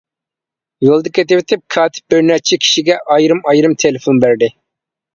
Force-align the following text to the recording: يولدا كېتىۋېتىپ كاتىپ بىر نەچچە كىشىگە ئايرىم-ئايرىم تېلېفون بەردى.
يولدا 0.87 1.11
كېتىۋېتىپ 1.17 1.63
كاتىپ 1.77 2.15
بىر 2.15 2.25
نەچچە 2.31 2.61
كىشىگە 2.65 3.01
ئايرىم-ئايرىم 3.17 3.81
تېلېفون 3.85 4.27
بەردى. 4.29 4.55